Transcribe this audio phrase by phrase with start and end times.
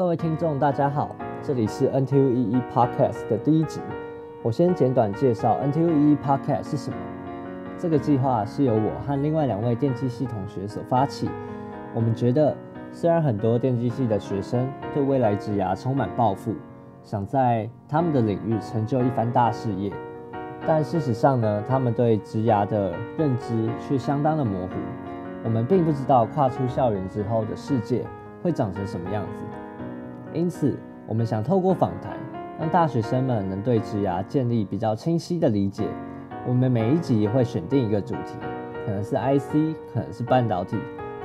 [0.00, 3.82] 各位听众，大家好，这里是 NTUEE Podcast 的第一集。
[4.42, 6.96] 我先简短介绍 NTUEE Podcast 是什么。
[7.76, 11.28] 这个计划是由我和另外两位电机系同学所发起。
[11.94, 12.56] 我们觉得，
[12.90, 16.54] 虽然很多电机系的学生对未来职涯充满抱负，
[17.02, 19.92] 想在他们的领域成就一番大事业，
[20.66, 24.72] 但事实上呢，他们对职涯的认知却相当的模糊。
[25.44, 28.02] 我们并不知道跨出校园之后的世界
[28.42, 29.44] 会长成什么样子。
[30.32, 32.16] 因此，我们想透过访谈，
[32.58, 35.88] 让大学生们能对职涯建立比较清晰的理解。
[36.46, 38.38] 我们每一集会选定一个主题，
[38.86, 40.76] 可能是 IC，可能是半导体，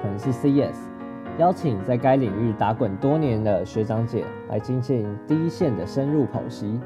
[0.02, 0.90] 可能是 CS，
[1.38, 6.80] 邀请在该领域打滚多年的学长姐来进行第一线的深入剖析，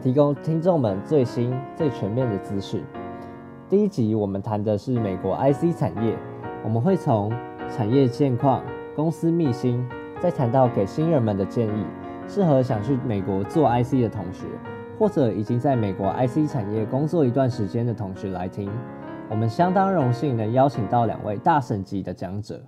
[0.00, 2.82] 提供听众们最新最全面的资讯。
[3.68, 6.16] 第一集我们谈的是美国 IC 产业，
[6.64, 7.30] 我们会从
[7.68, 8.64] 产业现况、
[8.96, 9.86] 公司秘辛。
[10.20, 11.84] 再谈到给新人们的建议，
[12.26, 14.46] 适合想去美国做 IC 的同学，
[14.98, 18.68] 或者已经在美国 IC 产业工作一段时间的同学来听。
[19.30, 22.60] 我们相当荣幸能邀请到两位大神级的讲者。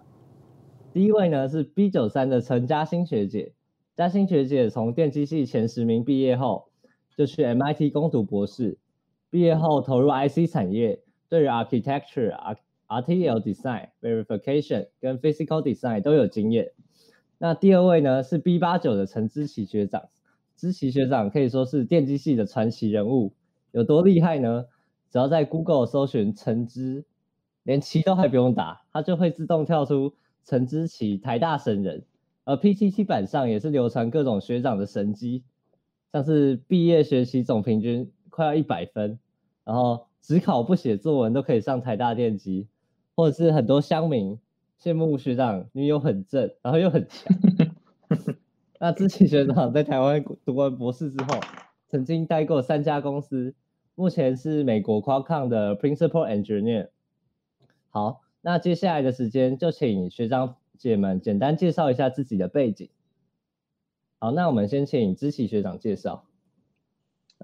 [0.93, 3.53] 第一位呢是 B 九三的陈嘉欣学姐，
[3.97, 6.69] 嘉欣学姐从电机系前十名毕业后，
[7.17, 8.79] 就去 MIT 攻读博士，
[9.29, 12.33] 毕业后投入 IC 产业，对于 architecture、
[12.87, 16.71] RTL design、verification 跟 physical design 都有经验。
[17.43, 20.11] 那第二位呢是 B 八九的陈知奇学长，
[20.59, 23.33] 知奇学长可以说是电机系的传奇人物，
[23.73, 24.67] 有多厉害呢？
[25.11, 27.07] 只要在 Google 搜寻陈知，
[27.63, 30.13] 连奇都还不用打，他就会自动跳出
[30.45, 32.05] 陈知奇台大神人。
[32.45, 35.43] 而 PTT 版上也是流传各种学长的神机，
[36.13, 39.19] 像是毕业学习总平均快要一百分，
[39.65, 42.69] 然后只考不写作文都可以上台大电机，
[43.17, 44.39] 或者是很多乡民。
[44.83, 47.37] 羡慕学长女友很正，然后又很强。
[48.81, 51.39] 那知奇学长在台湾读完博士之后，
[51.89, 53.55] 曾经待过三家公司，
[53.95, 56.89] 目前是美国 Qualcomm 的 Principal Engineer。
[57.91, 62.89] 好，那接下来的时间就请学长姐们简单介绍一下自己的背景。
[64.19, 66.25] 好，那我们先请知奇学长介绍。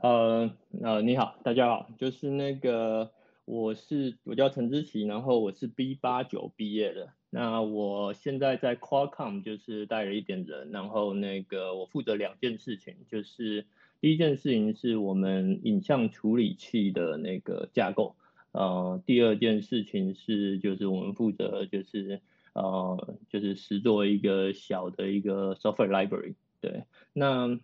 [0.01, 0.51] 呃
[0.83, 3.11] 呃，你好，大家好，就是那个
[3.45, 7.11] 我是我叫陈知奇，然后我是 B 八九毕业的。
[7.28, 13.66] 那我现在在 Qualcomm 就是带了一点人，然后那个我负责两件事情，就是
[14.00, 18.14] 第一件事情是我们影像处理器的那个架构，
[18.53, 22.20] 呃，第二件事情是就是我们负责就是
[22.54, 27.58] 呃就是实做一个小的一个 software library，对，那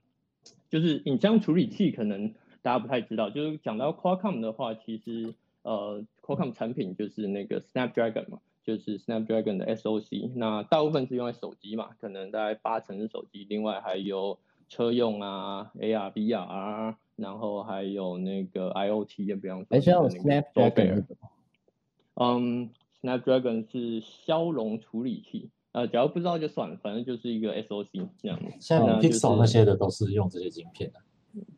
[0.68, 8.40] 就是影像处理器可能大家不太知道，就是讲到 Qualcomm 的话，其实呃 Qualcomm 产品就是那个 Snapdragon 嘛。
[8.64, 19.66] 就是 Snapdragon 的 SOC，那大部分是用在手机嘛，可能大概八成是手机，另外还有车用啊，AR、VR，然后还有那个 IoT，比方说。
[19.68, 21.04] 还是 Snapdragon。
[22.14, 22.70] 嗯
[23.02, 28.38] ，Snapdragon 是骁龙处理器，呃，只要不知道就算了，反正就是一个 SOC 这样。
[28.60, 31.00] 像 Pixel 那些的都是用这些晶片的。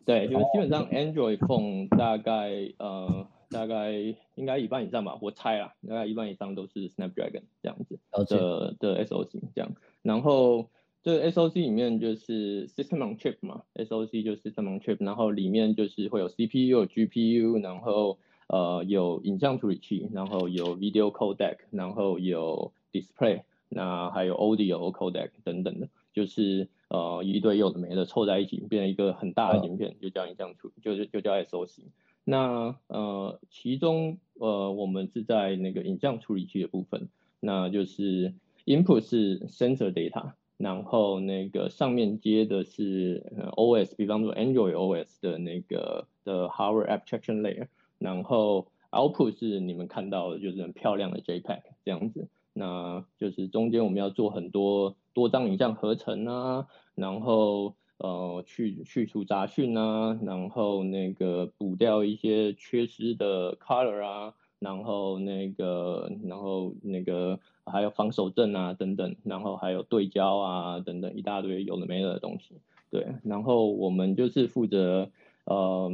[0.06, 3.26] 对，就是基本上 Android phone 大概呃。
[3.54, 3.92] 大概
[4.34, 7.98] 应该一半以上吧，我猜啦，大概一半以上都是 Snapdragon 这样子
[8.28, 9.70] 的的 SOC 这样，
[10.02, 10.68] 然后
[11.02, 24.34] 这 SOC 里面就是 System on Chip 嘛，SOC 就是 System on Chip，然后里面就是会有 CPU、有 GPU，然后呃有影像处理器，然后有 Video Codec，然后有 Display，那还有
[24.34, 31.82] Audio Codec 等等的，就是呃一堆有的没的凑在一起，变成一个很大的影片，就叫影像处，就是就叫 SOC。
[32.24, 37.08] 那呃，其中呃，我们是在那个影像处理器的部分，
[37.38, 38.32] 那就是
[38.64, 43.22] input 是 sensor data，然后那个上面接的是
[43.56, 47.66] OS，比方说 Android OS 的那个的 hardware abstraction layer，
[47.98, 57.74] 然后 output 是你们看到的就是很漂亮的 JPEG 这样子，那就是中间我们要做很多多张影像合成啊，然后。
[57.98, 72.56] 呃，去去除杂讯啊，然后那个补掉一些缺失的 color 啊，然后那个，然后那个还有防守阵啊等等，然后还有对焦啊等等一大堆有的没的东西。
[72.90, 75.10] 对，然后我们就是负责
[75.44, 75.90] 呃，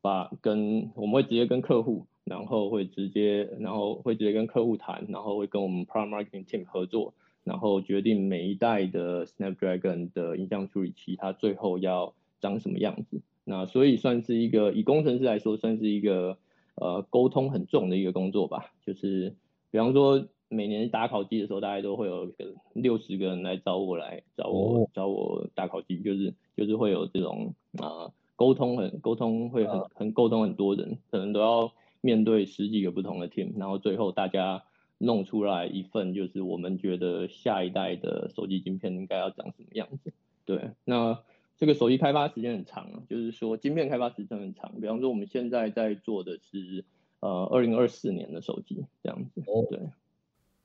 [0.00, 7.12] 把跟我们会直接跟客户，然后会直接，然后会直接跟客户谈，然后会跟我们 prime marketing team 合作。
[7.44, 13.20] 然后决定每一代的 Snapdragon 的影像处理器，它最后要长什么样子。
[13.44, 16.38] 那所以算是一个以工程师来说，算是一个
[16.76, 18.72] 呃沟通很重的一个工作吧。
[18.86, 19.34] 就是
[19.70, 31.70] 比方说每年打考绩的时候，大概都会有个六十个人来找我来找我找我打考绩，就是就是会有这种啊沟通很沟通会很很沟通很多人，可能都要
[32.00, 34.62] 面对十几个不同的 team，然后最后大家
[34.98, 40.12] 弄出来一份就是我们觉得下一代的手机晶片应该要长什么样子。
[40.44, 41.22] 对，那
[41.56, 44.72] 这个手机开发时间很长啊，就是说晶片开发时间很长。
[44.80, 46.84] 比方说我们现在在做的是
[47.20, 49.40] 呃二零二四年的手机这样子。
[49.46, 49.78] 哦，对。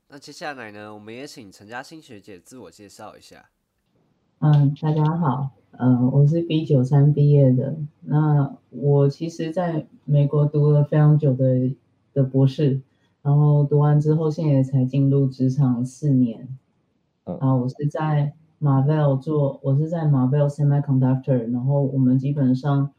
[0.07, 3.49] 那接下来呢，我们也请陈嘉欣学姐自我介绍一下。
[4.39, 7.75] 嗯，大家好，嗯，我是 B 九三毕业的。
[8.01, 11.75] 那我其实在美国读了非常久的
[12.13, 12.81] 的博士，
[13.21, 16.47] 然后读完之后，现在才进入职场四年。
[17.23, 22.91] 啊，我是在 Marvell 做，我是在 Marvell Semiconductor，然后我们基本上，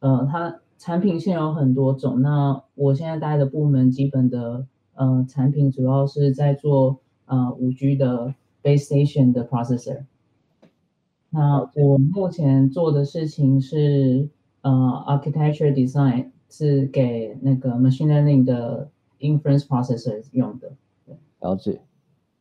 [0.00, 2.20] 呃，它产品线有很多种。
[2.20, 4.66] 那我现在待的部门基本的。
[4.94, 10.02] 呃，产品主要是在做呃五 G 的 base station 的 processor。
[11.30, 14.28] 那我目前做的事情是
[14.60, 14.70] 呃
[15.08, 18.90] architecture design，是给那个 machine learning 的
[19.22, 20.72] inference processor 用的。
[21.40, 21.80] 了解。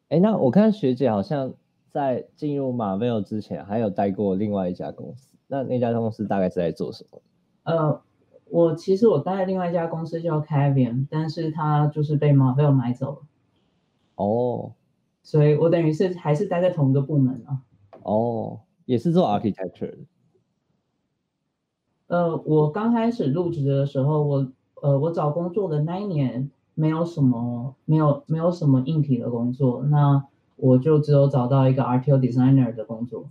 [0.09, 1.53] 哎，那我看学姐好像
[1.89, 5.37] 在进入 Marvell 之前，还有待过另外一家公司。
[5.47, 7.21] 那那家公司大概是在做什么？
[7.63, 8.01] 呃。
[8.53, 13.21] 我其实我待在另外一家公司叫 Cavium，但是它就是被 Marvell 买走了。
[14.15, 14.73] 哦，
[15.23, 17.63] 所以我等于是还是待在同一个部门啊。
[18.03, 19.99] 哦，也是做 architecture。
[22.07, 24.51] 呃，我刚开始入职的时候，我
[24.81, 26.51] 呃我找工作的那一年
[26.81, 30.25] 没有什么没有没有什么硬体的工作，那
[30.55, 33.29] 我就只有找到一个 RTO designer 的工作。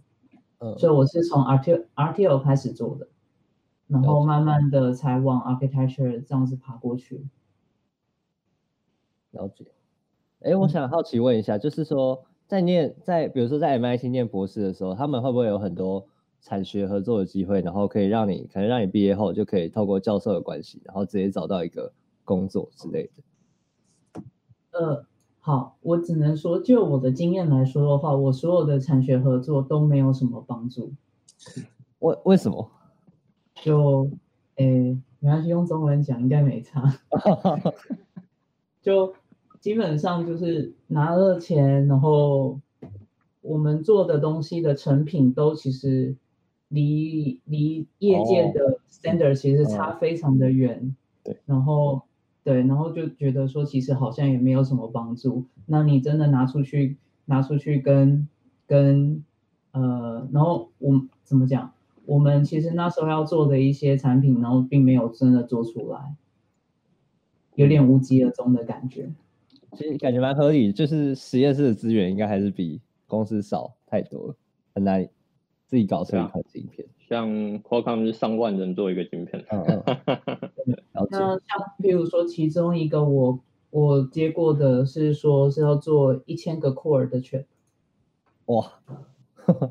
[0.61, 3.09] 嗯，所以我是从 RTO RTO 开始做的。
[3.89, 7.27] 然后慢慢的才往 architecture 这样子爬过去。
[9.33, 9.67] 了解。
[10.43, 16.07] 哎，我想好奇问一下，就是说在念在比如说在 MIT 念博士的时候，他们会不会有很多
[16.41, 21.93] 产学合作的机会，然后可以让你可能让你毕业后就可以透过教授的关系，然后直接找到一个
[22.25, 23.23] 工作之类的？
[24.73, 25.05] 呃，
[25.41, 30.93] 好，我只能说就我的经验来说的话，我所有的产学合作都没有什么帮助。
[32.01, 32.71] 为为什么？
[33.55, 34.11] 就，
[34.57, 36.99] 诶，没关系，用中文讲应该没差。
[38.81, 39.13] 就
[39.61, 42.59] 基本上就是拿了钱，然后
[43.43, 46.17] 我们做的东西的成品都其实
[46.69, 50.97] 离离业界的 standard 其实差非常的远。
[51.23, 52.03] 对，然后
[52.43, 55.45] 对，然后就觉得说其实好像也没有什么帮助。
[55.67, 56.97] 那你真的拿出去
[57.27, 58.27] 拿出去跟
[58.67, 59.23] 跟
[59.73, 61.73] 呃，然后我怎么讲？
[62.07, 66.17] 我们其实那时候要做的一些产品，然后并没有真的做出来，
[67.55, 69.11] 有点无疾而终的感觉。
[69.77, 74.35] 其实感觉蛮合理，就是实验室的资源应该还是比公司少太多了，
[74.75, 75.07] 很难
[75.71, 76.87] 自己搞出一款晶片。
[77.09, 77.31] 像
[77.63, 79.43] Qualcomm 是上万人做一个晶片。
[79.51, 79.83] 嗯嗯。
[81.11, 81.41] 那像
[81.83, 83.41] 比如说，其中一个我
[83.71, 87.45] 我接过的是说是要做一千个 core 的 chip。
[88.47, 88.73] 哇。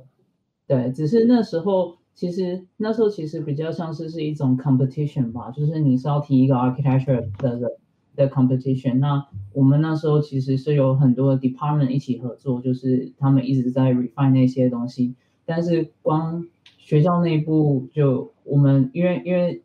[0.66, 2.00] 对，只是那时候。
[2.16, 7.78] 其实那时候其实比较像是是一种 competition 吧，就是你是要提一个 architecture 的
[8.14, 8.96] 的 competition。
[8.98, 15.16] 那我们那时候其实是有很多 department 一起合作，就是他们一直在 refine 那些东西。
[15.50, 16.46] 但是光
[16.78, 19.64] 学校内部就我们因为因为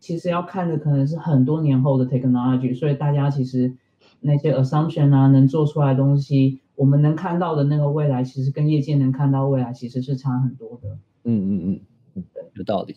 [0.00, 3.74] 其实要看的可能是很多年后的 technology，所以大家其实
[4.20, 10.96] 那些 assumption 啊能做出来的东西，我们能看到的那个未来，其实跟业界能看到未来其实是差很多的。
[11.24, 11.80] 嗯嗯
[12.14, 12.96] 嗯，有道理。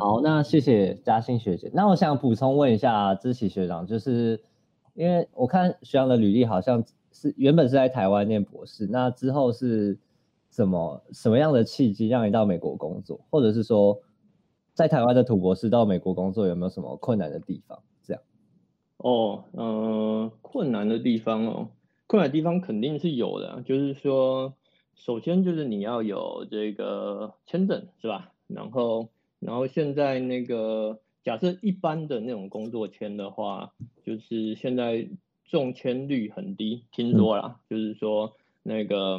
[0.00, 1.70] 好，那谢谢嘉欣学姐。
[1.72, 4.40] 那我想补充问一下知琪学长，就是
[4.94, 9.96] 因为我看学长的履历好像是原本是在台湾念博士，那之后是
[10.50, 13.98] 怎么什么样的契机让你到美国工作，或者是说
[14.74, 17.82] 在台湾的土博士到美国工作有没有什么困难的地方？
[18.02, 18.22] 这样？
[18.98, 21.68] 哦，嗯，困难的地方哦，
[22.06, 24.52] 困难的地方肯定是有的，就是说。
[24.96, 28.32] 首先就是你要有这个签证是吧？
[28.48, 33.72] 然后，然后现在那个假设一般的那种工作签的话，
[34.04, 35.08] 就是现在
[35.46, 39.18] 中签率很低，听说啦，就是说那个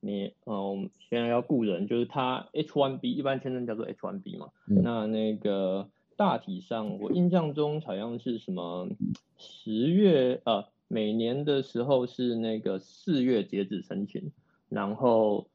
[0.00, 8.88] 你嗯，现在要雇人，就是他 H1B 一般签证叫做 H1B 嘛，那那个大体上我印象中好像是什么
[9.36, 14.32] 十月呃，每年的时候是那个四月截止申请。
[14.68, 15.46] 然后，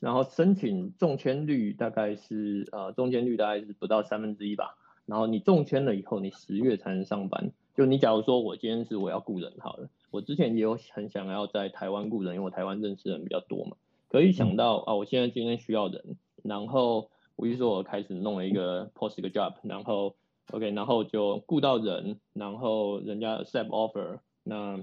[0.00, 4.76] 然后申请中签率大概是呃中签率大概是不到三分之一吧。
[5.04, 7.52] 然后你中签了以后，你十月才能上班。
[7.76, 13.76] 就你假如说我今天是我要雇人好了，我我之前也有很想要在台湾雇人，因为我台湾认识人比较多嘛。
[14.08, 20.14] 可以想到啊，我现在今天需要人，然后我就说我开始弄了一个 post 一个 job，然后
[20.52, 24.76] OK，然后就雇到人，然后人家 accept offer，那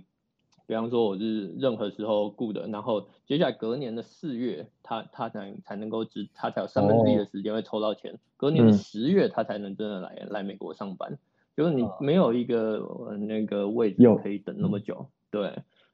[0.65, 11.18] 比方说我是任何时候雇的，然后接下来隔年的四月，他他才才能够只他才有三分之一的时间会抽到钱，隔年的十月他才能真的来来美国上班，
[11.56, 15.53] 就是你没有一个那个位置可以等那么久，对。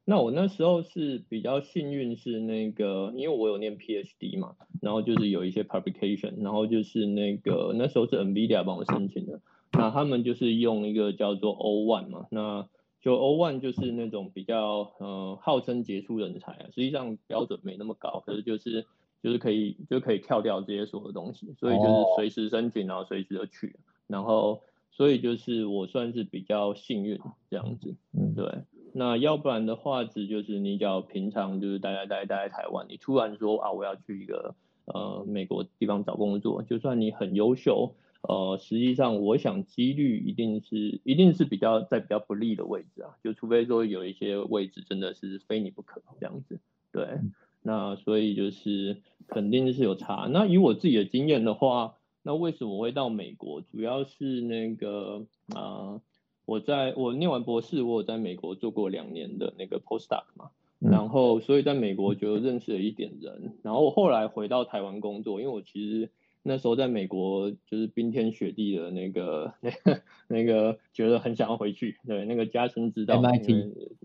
[0.10, 9.40] 那我那时候是比较幸运，是那个，因为我有念 PhD 嘛，然后就是有一些 publication，然后就是那个那时候是 NVIDIA 帮我申请的，
[9.72, 12.68] 那他们就是用一个叫做 one 嘛，那
[13.04, 18.88] 就 one 就是那种比较呃号称杰出人才啊，实际上标准没那么高，可是就是
[19.22, 23.76] 就是可以就可以跳掉这些所有东西，所以就是随时申请，然后随时就去，
[24.08, 27.20] 然后所以就是我算是比较幸运
[27.52, 28.64] 这样子，嗯，对。
[28.94, 34.56] 那要不然的话，只就是你只要平常就是待待待待在台湾，你突然说啊，我要去一个
[34.86, 46.60] 呃美国地方找工作，就算你很优秀，呃，实际上我想几率一定是一定是比较在比较不利的位置啊，就除非说有一些位置真的是非你不可这样子，
[46.92, 47.20] 对，
[47.62, 50.28] 那所以就是肯定是有差。
[50.32, 53.62] 那以我自己的经验的话，那为什么会到美国？
[53.62, 56.02] 主要是那个啊。
[56.50, 66.10] 我在我念完博士，我有在美国做过两年的那个 postdoc 嘛，然后所以在美国就认识了一点人，然后我后来回到台湾工作，因为我其实
[66.42, 73.22] 那时候在美国就是冰天雪地的那个那个 那个觉得很想要回去，对那个家乡知道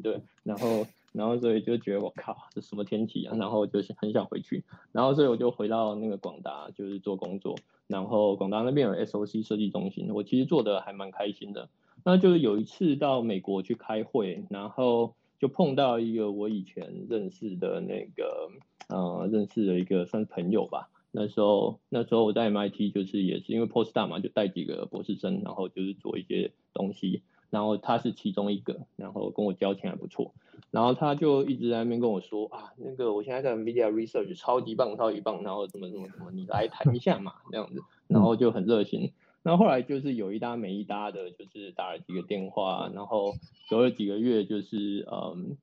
[0.02, 11.70] 对，然后然后所以就觉得我靠这什么天气啊，然后就是很想回去，然后所以我就回到那个广达就是做工作，然后广达那边有 SOC 设计中心，我其实做的还蛮开心的。
[12.04, 18.50] 那就是有一次到美国去开会，然后就碰到一个我以前认识的那个，
[18.88, 20.90] 呃，认识的一个算朋友吧。
[21.10, 27.22] 那时候那时候我在 MIT 就是也是因为 Post 大嘛，就带几个博士生，然后就是做一些东西。
[27.50, 30.34] 然后他是其中一个，然后跟我交情还不错。
[30.72, 39.12] 然后他就一直在那边跟我说啊，那个我现在在 Media Research 超级棒，超级棒，然后怎么怎么怎么，你来谈一下嘛，这样子，然后就很热情。
[39.46, 43.34] 那后来就是有一搭没一搭的，就是打了几个电话，然后
[43.68, 45.58] 隔了几个月，就是嗯，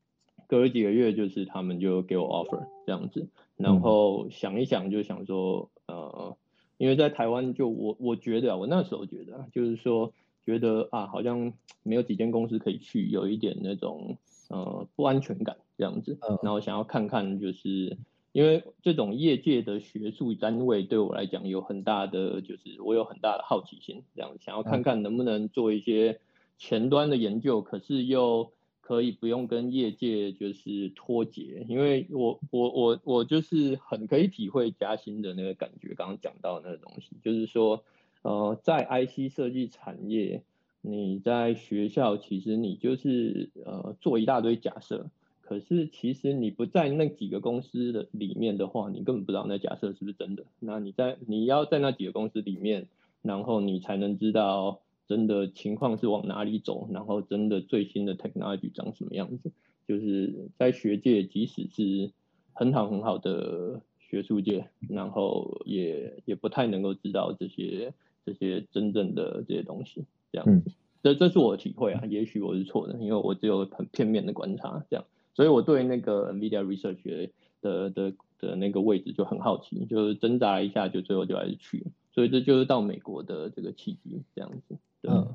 [0.48, 6.38] 隔了几个月，就是他们就给我 offer 这样子，然后想一想就想说，呃，
[6.78, 10.14] 因为在台湾就我我觉得啊我那时候觉得就是说
[10.46, 14.16] 觉得啊好像没有几间公司可以去，有一点那种
[14.50, 17.98] 呃不安全感这样子，然后想要看看就是。
[18.34, 26.20] 因为这种业界的学术单位对我来讲有很大的，就是我有很大的好奇心，这样想要看看能不能做一些
[26.58, 31.66] 前端的研究，可是又可以不用跟业界就是脱节。
[31.68, 37.84] 因为我我我我就是很可以体会嘉兴的那个感觉，刚刚讲到那个东西，就是说，
[38.22, 40.42] 呃，在 IC 设计产业，
[40.80, 45.08] 你在学校其实你就是呃做一大堆假设。
[45.52, 50.46] 可是其实你不在那几个公司的里面的话，你根本不知道那假设是不是真的。
[50.62, 52.88] 那你在你要在那几个公司里面，
[53.22, 54.80] 然后你才能知道
[55.10, 59.52] 真的情况是往哪里走，然后真的最新的 technology 长什么样子。
[59.90, 62.12] 就是在学界，即使是
[62.54, 67.94] 很好很好的学术界，然后也也不太能够知道这些
[68.26, 70.06] 这些真正的这些东西。
[70.32, 70.72] 这样子，
[71.04, 75.04] 这这是我的体会啊，也许我是错的，因为我只有很片面的观察这样。
[75.34, 77.30] 所以我对那个 NVIDIA Research
[77.62, 81.86] 的的的那个位置就很好奇，就是挣扎一下，就最后就还是去。
[82.14, 84.76] 所以这就是到美国的这个契机，这样子。
[85.04, 85.28] 嗯，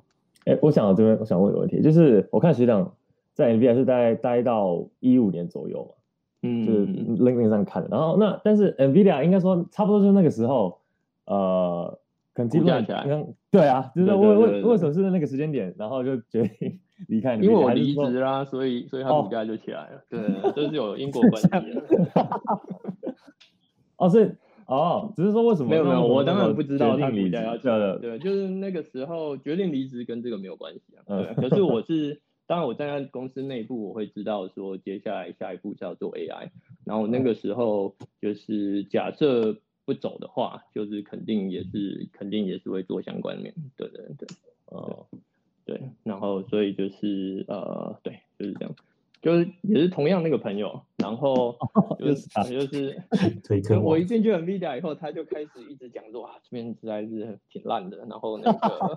[0.44, 2.94] 哎，我想这边我想问一个问题，就是我看学长
[3.32, 5.94] 在 NVIDIA 是待待到一五年左右嘛，
[6.42, 6.86] 嗯，就是
[7.22, 7.88] LinkedIn 上看的。
[7.90, 10.78] 然后那但是 NVIDIA 应该说差不多就是那个时候，
[11.24, 11.98] 呃，
[12.36, 13.04] 可能股价起来，
[13.50, 16.78] 对啊，就是为为为什么是那个时间点，然后就决定。
[17.08, 20.02] 离开，因为我离职啦，所以所以它股价就起来了。
[20.08, 20.18] 对，
[20.56, 21.60] 这是有因果关系的。
[23.98, 25.68] 哦，是哦，只是说为什么？
[25.68, 27.98] 没有没有，我当然不知道它股价要掉的。
[27.98, 31.04] 对，就是那个时候决定离职跟这个没有关系啊。
[31.06, 36.48] 对，可是我是，当然我在公司内部我会知道说接下来下一步是要做 AI，
[36.86, 39.54] 然后那个时候就是假设
[39.86, 43.54] 不走的话，就是肯定也是肯定也是会做相关面。
[43.76, 44.28] 对对对，
[44.66, 45.06] 哦。
[45.64, 48.72] 对，然后所以就是呃，对，就是这样，
[49.20, 51.56] 就是也是同样那个朋友，然后
[51.98, 58.94] 就是就是我一进去 Nvidia 以后，他就开始一直讲说啊，这边实在是挺烂的，然后那个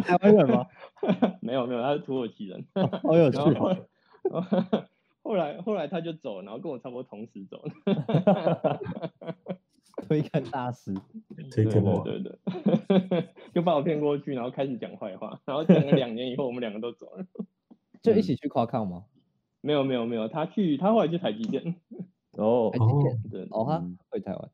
[0.00, 0.66] 台湾人吗？
[1.40, 2.64] 没有没有，他是土耳其人，
[3.04, 3.38] 好有趣。
[5.22, 7.62] 后来后来他就走，然后跟我差不多同时走。
[10.12, 10.92] 推坑大师，
[11.50, 12.38] 推坑我，对对
[13.08, 17.24] 对， 就把我骗过去，然后开始讲坏话，然后讲了两年以后，我们两个都走了。
[18.02, 19.04] 就一起去夸抗吗？
[19.62, 21.76] 没有没有没有，他去他后来去台积电。
[22.32, 24.50] 哦，台积电，对，哦他回台湾。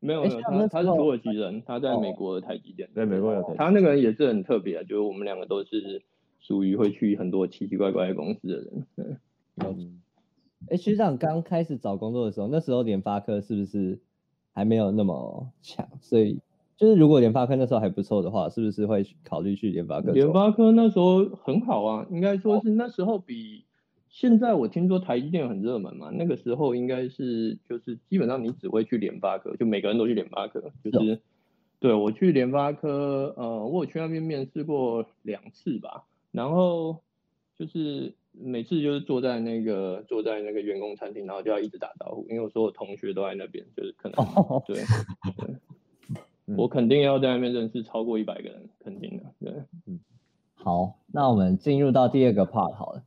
[0.00, 3.54] 没有没有，他他是土耳其人，他在美国的台积电，在美国有台。
[3.54, 6.02] 他那个人也是很特别啊，就是我们两个都是
[6.40, 8.86] 属于会去很多奇奇怪怪的公司的人。
[9.56, 10.00] 嗯，
[10.70, 14.00] 哎，学长刚开始找工作的时候，那时候联发科是不是
[14.52, 15.88] 还没有那么强？
[16.00, 16.38] 所以
[16.76, 20.12] 就是如果联发科那时候还不错的话，是不是会考虑去联发科？
[20.12, 23.64] 联发科那时候很好啊，应该说是那时候比。
[24.12, 31.20] 现在我听说台积电很热门嘛，那个时候应该是就是基本上你只会去联发科，就每个人都去联发科，就是
[31.78, 36.98] 对我去联发科，呃，我有去那边面试过两次吧，然后
[37.56, 44.24] 就是每次就是坐在那个坐在那个员工餐厅，然后就要一直打招呼，因为我所有同学都在那边，就是可能
[44.66, 44.76] 对
[45.36, 45.56] 对，
[46.56, 49.52] 我肯定要在那边认识超过一百个人，肯定的，对，
[49.86, 49.98] 嗯，
[50.54, 53.02] 好，那我们进入到第二个 part 好了。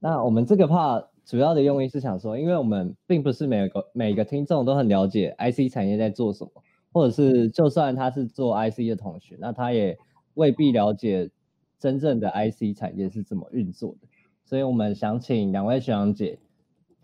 [0.00, 6.50] 那我们这个 part 主要的用意是想说，因为我们并不是每个每个听众都很了解 IC 产业在做什么，
[6.92, 9.96] 或者是就算他是做 IC 的同学，那他也
[10.34, 11.30] 未必了解
[11.78, 14.08] 真正的 IC 产业是怎么运作的。
[14.52, 16.38] 所以我们想请两位学长姐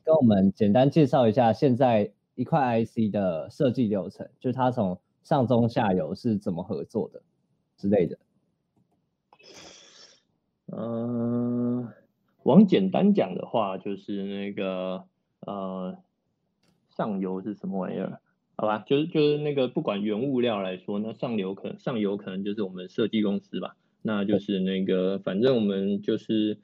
[0.04, 7.22] 跟我们简单介绍一下现在一块 IC 的设计流程，就是它从上中下游是怎么合作的
[7.78, 8.18] 之类的。
[10.66, 11.88] 嗯。
[12.42, 15.04] 往简单讲的话，就是那个
[15.40, 15.96] 呃，
[16.90, 18.20] 上游是什么玩意儿？
[18.56, 23.74] 好吧，就是就是那个不管原物料来说，那上游可能上游可能就是我们设计公司吧。
[24.02, 26.58] 那就是那个反正我们就是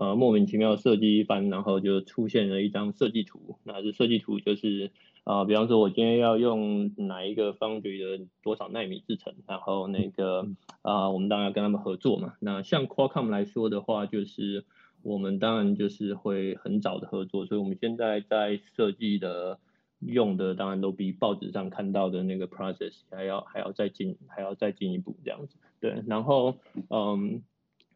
[0.00, 3.58] 呃莫名其妙设计一番，然后就出现了一张设计图。
[3.64, 4.90] 那这设计图就是
[5.24, 10.46] 啊，比方说我今天要用哪一个 foundry 的多少纳米制成，然后那个
[10.82, 12.34] 啊，我们当然要跟他们合作嘛。
[12.40, 14.64] 那像 Qualcomm 来说的话，就是。
[15.02, 19.60] 我们当然就是会很早的合作，所以我们现在在设计的
[20.00, 25.56] 用的当然都比报纸上看到的那个 process 还要还要再进还要再进一步这样子。
[25.80, 26.56] 对，然后
[26.90, 27.40] 嗯，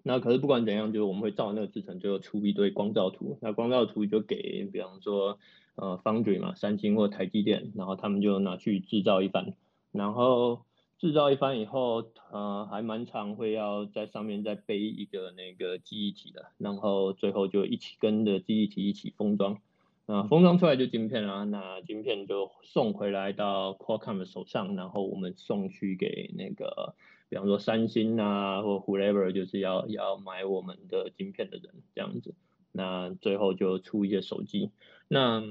[0.02, 3.38] 那可是不管怎样，就是我们会照那个制程，就出一堆光照图。
[3.40, 5.38] 那光照图就给比方说
[5.76, 9.54] 呃 foundry 嘛，三星或台积电，然后他们就拿去制造一番，
[9.92, 10.62] 然后。
[10.98, 19.58] 制造一番以后，呃，还蛮常会要在上面再背一个那个记忆体的，然后最后就一起跟着记忆体一起封装，
[20.06, 26.94] 啊，封装出来就晶片啦，那晶片就送回来到 Qualcomm 手上，然后我们送去给那个，
[27.32, 32.34] 比方说三星啊，或 whoever 就是要要买我们的晶片的人这样子，
[32.72, 34.70] 那最后就出一些手机，
[35.08, 35.42] 那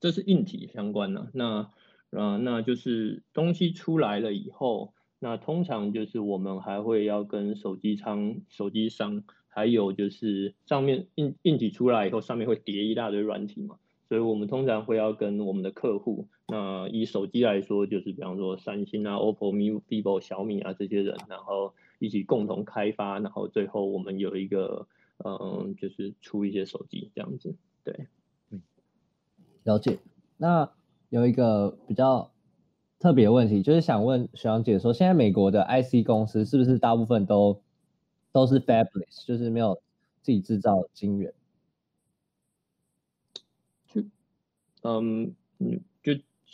[0.00, 1.70] 这是硬体相关的，那。
[2.16, 24.86] 啊，那就是东西出来了以后，那通常就是我们还会要跟手机仓、手机商，还有就是上面硬硬体出来以后，上面会叠一大堆软体嘛，所以我们通常会要跟我们的客户，那以手机来说，就是比方说三星啊、OPPO、vivo、小米啊这些人，然后一起共同开发，然后最后我们有一个，
[25.24, 28.08] 嗯，就是出一些手机这样子，对，
[28.50, 28.62] 嗯，
[29.64, 29.98] 了解，
[30.36, 30.70] 那。
[31.10, 32.32] 有一个比较
[32.98, 37.62] 特别的问题，就是想问徐阳姐说，现在美国的 IC 公司是不是大部分都
[38.32, 39.80] 都是 fabless，就是没有
[40.22, 41.32] 自己制造晶圆？
[43.86, 44.02] 就
[44.82, 45.36] 嗯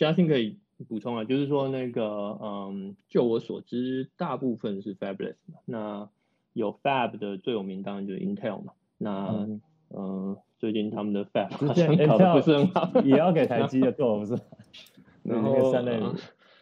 [0.01, 0.57] 嘉欣可以
[0.89, 5.59] 补充啊，就是说那个嗯，就我所知，大部分是 fabless 嘛。
[5.67, 6.09] 那
[6.55, 8.73] 有 fab 的最有名当然就是 Intel 嘛。
[8.99, 9.47] 那
[9.95, 10.37] 嗯。
[10.59, 14.39] 最近他们的 fab 好像搞得不是很好，也要给台积的做不是？
[15.25, 15.73] 然后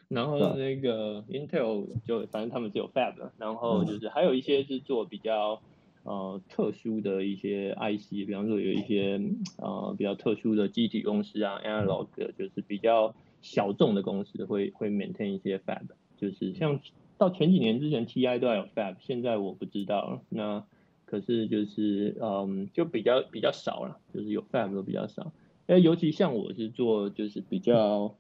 [0.09, 5.61] 然后那个 Intel 就反正他们是有 fab 的，然后就是还有一些是做比较
[6.05, 9.21] 呃特殊的一些 IC，比方说有一些
[9.57, 12.07] 呃比较特殊的机体公司啊，Analog
[12.39, 16.81] 就是比较小众的公司会会 maintain 一些 fab，就是像
[17.17, 20.23] 到前几年之前 TI 都还有 fab，现在我不知道了。
[20.29, 20.65] 那
[21.05, 25.33] 可是就是嗯，就比较比较少了，就是有 fab 都比较少。
[25.67, 28.15] 哎，尤其像我是做就是比较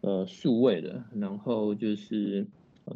[0.00, 2.46] 呃数位的，然后就是，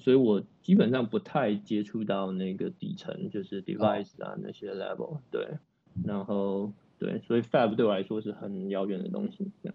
[0.01, 5.19] 所以我基本上不太接触到那个底层，就是 device 啊那些 level。
[5.31, 5.47] 对，
[6.05, 9.51] 然后对，所以 fab 对我来说是很遥远的东西。
[9.63, 9.75] 这样。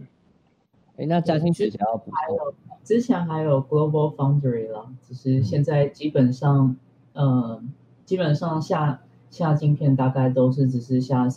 [0.97, 6.75] 哎，那嘉兴之前要补充，之前还有 global foundry 啦，只是现在基本上，
[7.13, 7.63] 呃，
[8.05, 9.01] 基本上下。
[9.29, 11.27] 下晶片大概都是只是下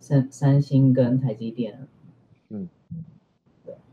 [0.00, 1.86] 三三星跟台积电。
[2.48, 2.68] 嗯，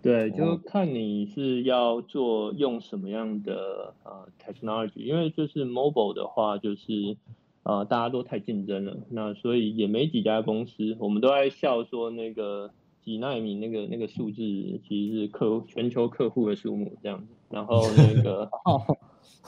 [0.02, 7.16] 对，就看你是要做用什么样的呃 technology，因为就是 mobile 的话，就是
[7.62, 12.72] 呃大家都太竞争了，那所以也没几家公司，我们都在笑说那个
[13.04, 18.50] 几纳米那个那个数字其实是客全球客户的数目这样子，然后那个。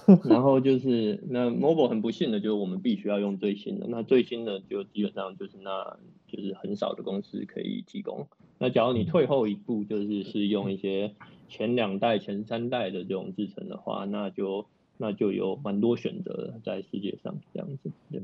[0.26, 3.88] 然后就是那 mobile 很不幸的，就是我们必须要用最新的。
[3.90, 8.28] 那最新的就基本上就是那就是很少的公司可以提供。
[8.60, 11.16] 那假如你退后一步，就是是用一些
[11.50, 17.92] 前两代、前三代的这种制成的话，那就那就有蛮多选择在世界上这样子。
[18.12, 18.22] 对，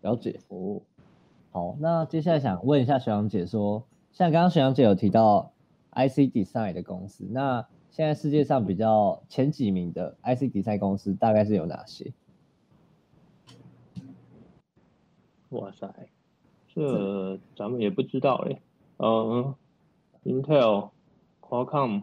[0.00, 0.80] 了解哦。
[1.50, 5.52] 好，那接下来想问一下学长姐说，像刚刚学长姐有提到
[5.90, 12.12] IC design 的公司，那现在世界上比较前几名的 IC Design 公司大概是有哪些？
[15.50, 15.92] 哇塞，
[16.72, 18.60] 这咱们也不知道哎。
[18.98, 19.52] 嗯
[20.24, 20.90] ，Intel、
[21.40, 22.02] Qualcomm、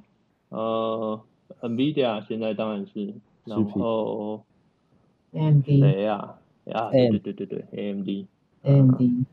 [0.50, 1.22] 呃
[1.62, 3.14] ，Nvidia 现在当然是，
[3.46, 4.44] 然后
[5.32, 6.36] AMD 谁呀？
[6.74, 8.28] 啊，对对对对，AMD。
[8.64, 9.26] AMD。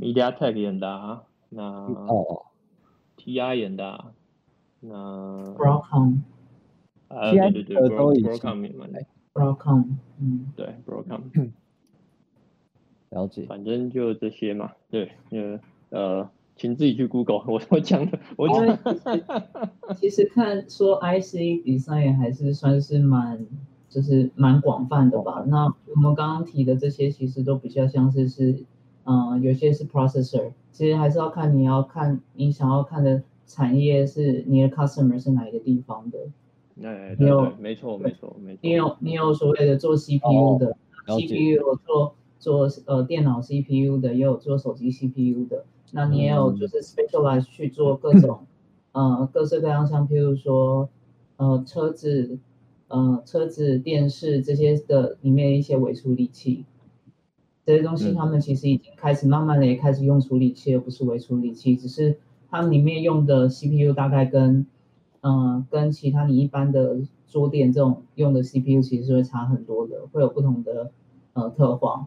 [0.00, 1.22] MediaTek 也大，
[1.54, 2.46] 那哦
[3.16, 4.12] ，TI 也大。
[4.80, 6.18] 那 Broadcom，
[7.08, 9.84] 呃，对对对，Broadcom 演的，Broadcom，
[10.18, 11.50] 嗯，对，Broadcom，
[13.10, 15.60] 了解，反正就这些嘛，对，呃，
[15.90, 18.78] 呃，请自己去 Google，我我讲的，我讲，
[20.00, 23.46] 其实看说 IC design 还是算是蛮，
[23.88, 25.44] 就是蛮广泛的吧。
[25.46, 28.64] 那我们刚刚提的这些，其实都比较像是是，
[29.04, 33.22] 嗯，有些是 processor，其实还是要看你要看你想要看的。
[33.44, 36.18] 产业是你的 customer 是哪一个地方的？
[36.88, 38.58] 哎，你有没错没错没错。
[38.62, 40.74] 你有你有所谓的做 CPU 的
[41.06, 45.66] ，CPU 做做呃电脑 CPU 的，也有做手机 CPU 的。
[45.90, 48.46] 那你也有就是 specialize 去做各种
[48.92, 50.88] 呃各式各样，像譬如说
[51.36, 52.38] 呃车子
[52.88, 56.64] 呃车子电视这些的里面一些微处理器，
[57.64, 62.18] 这些东西他们其实已经开始慢慢的也开始用处理器，而不是微处理器，只是。
[62.54, 64.66] 它里面用的 CPU 大概跟，
[65.22, 70.90] 嗯，跟其他你一般的桌垫这种用的 CPU 其实是会差很多的，会有不同的
[71.32, 72.06] 呃特化，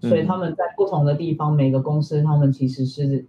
[0.00, 3.26] 所以他们在不同的地方，每个公司他们其实是，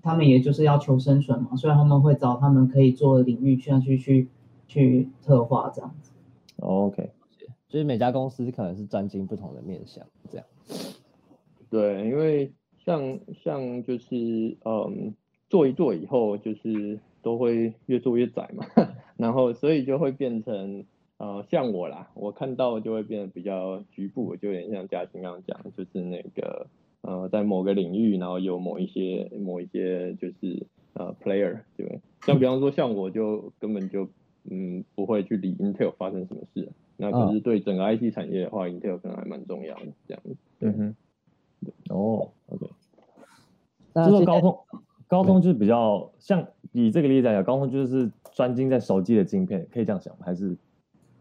[0.00, 4.28] 他们也就是要求生存嘛，所以他们会找他们可以做的领域去去去
[4.66, 6.12] 去特化这样子。
[6.60, 7.10] OK，
[7.68, 10.46] 就是每家公司可能是专精不同的面向这样。
[11.70, 12.52] 对，因为
[12.84, 15.14] 像像就是嗯。
[15.48, 18.66] 做一做以后，就是都会越做越窄嘛，
[19.16, 20.84] 然后所以就会变成
[21.18, 26.66] 呃像我啦，我看到就会变得比较局部，就有点像嘉欣刚刚讲，就是那个
[27.02, 34.08] 呃在某个领域，然后有某一些某一些就是呃 player，对，像比方说像我就根本就
[34.50, 40.72] 嗯不会去理 Intel 发生什么事，那可是对整个 IT 产业的话，Intel 可能还蛮重要的这样子，对。
[40.72, 40.96] 哼，
[41.90, 42.66] 哦，OK，
[43.94, 44.58] 就是高通。
[45.08, 50.24] 高通就是比较像以这个例子来讲，高通就是专精在手机的晶片，可以这样想吗？
[50.26, 50.56] 还是？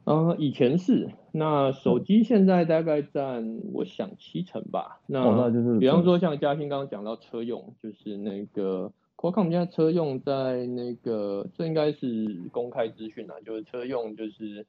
[0.05, 1.07] 嗯，以前是。
[1.31, 5.01] 那手机现在大概占我想七成吧。
[5.05, 14.65] 那那就是比方说像嘉兴刚刚讲到车用，就是那个 Qualcomm 现在车用在那个这应该是公开资讯啊，就是车用就是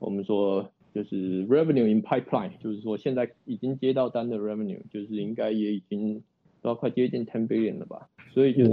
[0.00, 6.22] 我们说就是 revenue in pipeline，就是说现在已经接到单的 revenue，就是应该也已经。
[6.62, 8.70] 都要快接近 ten billion 了吧，所以就是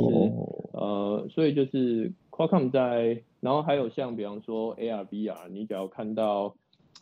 [0.71, 6.55] 呃，所以就是 Qualcomm 在，然后还有像比方说 AR VR，你只要看到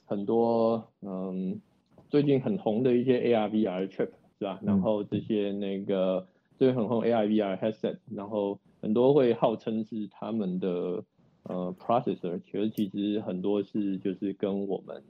[0.05, 1.61] 很多嗯
[2.09, 4.59] 最近很红的一些 AR VR chip 是吧？
[4.63, 11.01] 然后这些那个最近很红 AR VR headset，然后很多会号称是他们的
[11.43, 15.03] 呃 processor，其实其实很多是就是跟我们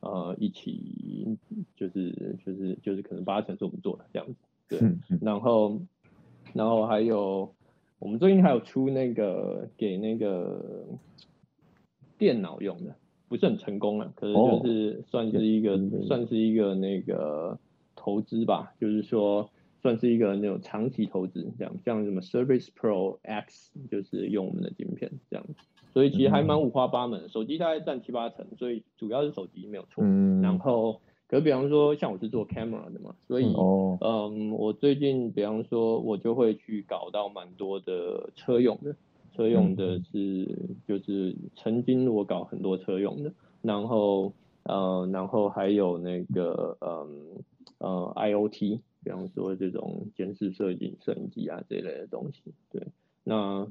[0.00, 1.38] 呃一起
[1.76, 4.34] 就是就是就是可能八成是我们做的这样子。
[4.68, 4.78] 对，
[5.22, 5.80] 然后，
[6.52, 7.54] 然后还有，
[7.98, 10.84] 我们最近还有出那个给那个
[12.18, 12.94] 电脑用的，
[13.28, 17.58] 不是很成功了，可是就是算是一个算是一个那个
[17.96, 19.48] 投资吧，就是说
[19.80, 25.46] 算是一个那种长期投资，这样像什么 Service Pro X，就是用我们的晶片这样，
[25.92, 30.04] 所以其实还蛮五花八门，手机大概占七八成，所以主要是手机没有错，
[30.42, 31.00] 然后。
[31.30, 33.54] 可比方说，像我是做 camera 的嘛，所以，
[34.00, 38.96] 嗯，我最近比方说，我就会去搞到蛮多的车用的，
[39.36, 40.48] 车用的是
[40.86, 47.44] 就是曾经我搞很多车用的，然后，呃，然后还有那个，嗯，
[47.76, 52.54] 呃，IOT，比方说这种监视摄影、摄影机啊这一类的东西。
[52.70, 52.86] 对，
[53.22, 53.68] 那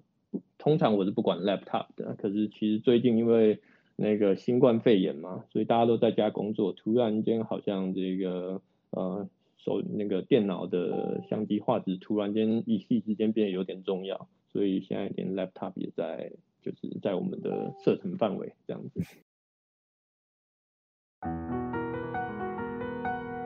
[0.58, 3.60] 通常我是不管 laptop 的，可是其实最近因为
[3.96, 8.62] 那个新冠肺炎嘛，所以大家都在家工作，突然间好像这个
[8.92, 19.02] 呃手那个电脑的相机画质突然间一夕之间变得有点重要，所以现在连 laptop 也在就是在我们的射程范围这样子。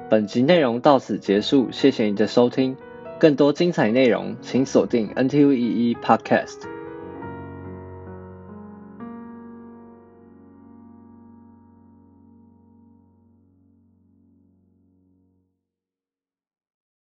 [0.10, 2.76] 本集内容到此结束，谢谢你的收听。
[3.22, 6.81] 更多精彩内容，请锁定 NTUEE Podcast。